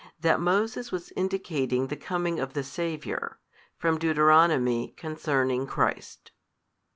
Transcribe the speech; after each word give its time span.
That 0.21 0.39
Moses 0.39 0.91
was 0.91 1.11
indicating 1.11 1.85
the 1.85 1.95
Coming 1.95 2.39
of 2.39 2.53
the 2.53 2.63
Saviour. 2.63 3.37
From 3.77 3.99
Deuteronomy, 3.99 4.95
concerning 4.97 5.67
Christ. 5.67 6.31